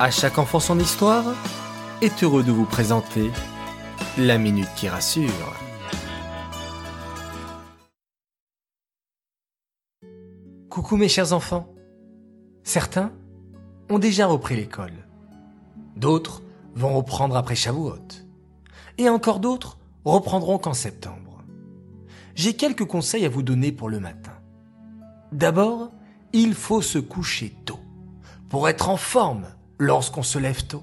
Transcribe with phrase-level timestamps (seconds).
[0.00, 1.24] À chaque enfant son histoire
[2.02, 3.32] est heureux de vous présenter
[4.16, 5.56] la minute qui rassure.
[10.70, 11.74] Coucou mes chers enfants.
[12.62, 13.10] Certains
[13.90, 14.92] ont déjà repris l'école.
[15.96, 16.44] D'autres
[16.76, 17.98] vont reprendre après Shavuot.
[18.98, 21.42] Et encore d'autres reprendront qu'en septembre.
[22.36, 24.38] J'ai quelques conseils à vous donner pour le matin.
[25.32, 25.90] D'abord,
[26.32, 27.80] il faut se coucher tôt
[28.48, 29.48] pour être en forme
[29.78, 30.82] lorsqu'on se lève tôt.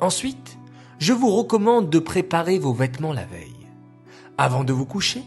[0.00, 0.58] Ensuite,
[0.98, 3.68] je vous recommande de préparer vos vêtements la veille.
[4.38, 5.22] Avant de vous coucher,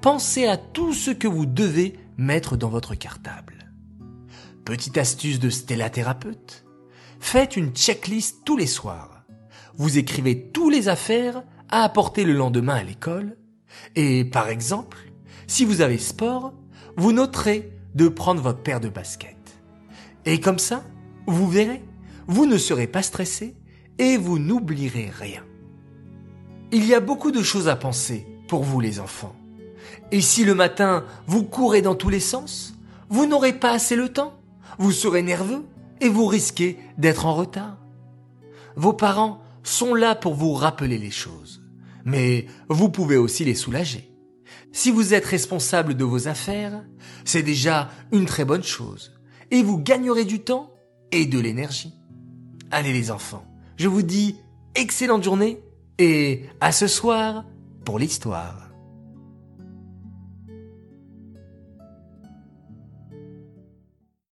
[0.00, 3.70] pensez à tout ce que vous devez mettre dans votre cartable.
[4.64, 6.64] Petite astuce de Stella Thérapeute.
[7.18, 9.24] Faites une checklist tous les soirs.
[9.76, 13.36] Vous écrivez tous les affaires à apporter le lendemain à l'école.
[13.96, 14.98] Et par exemple,
[15.46, 16.52] si vous avez sport,
[16.96, 19.36] vous noterez de prendre votre paire de baskets.
[20.26, 20.84] Et comme ça,
[21.26, 21.82] vous verrez,
[22.26, 23.56] vous ne serez pas stressé
[23.98, 25.44] et vous n'oublierez rien.
[26.72, 29.34] Il y a beaucoup de choses à penser pour vous les enfants.
[30.12, 32.74] Et si le matin vous courez dans tous les sens,
[33.08, 34.40] vous n'aurez pas assez le temps,
[34.78, 35.64] vous serez nerveux
[36.00, 37.78] et vous risquez d'être en retard.
[38.76, 41.62] Vos parents sont là pour vous rappeler les choses,
[42.04, 44.10] mais vous pouvez aussi les soulager.
[44.72, 46.84] Si vous êtes responsable de vos affaires,
[47.24, 49.12] c'est déjà une très bonne chose,
[49.50, 50.72] et vous gagnerez du temps
[51.12, 51.99] et de l'énergie.
[52.72, 53.44] Allez les enfants,
[53.76, 54.36] je vous dis
[54.76, 55.60] excellente journée
[55.98, 57.44] et à ce soir
[57.84, 58.69] pour l'histoire.